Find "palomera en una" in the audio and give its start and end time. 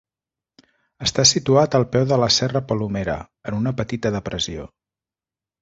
2.71-3.75